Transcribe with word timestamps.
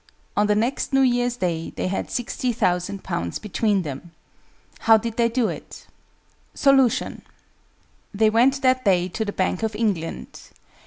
On 0.35 0.47
the 0.47 0.55
next 0.55 0.93
New 0.93 1.01
Year's 1.01 1.37
Day 1.37 1.73
they 1.75 1.85
had 1.87 2.07
60,000_l._ 2.07 3.39
between 3.39 3.83
them. 3.83 4.09
How 4.79 4.97
did 4.97 5.15
they 5.15 5.29
do 5.29 5.47
it? 5.47 5.85
Solution. 6.55 7.21
They 8.11 8.31
went 8.31 8.63
that 8.63 8.83
day 8.83 9.07
to 9.09 9.23
the 9.23 9.31
Bank 9.31 9.61
of 9.61 9.75
England. 9.75 10.39